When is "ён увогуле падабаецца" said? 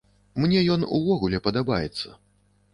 0.77-2.19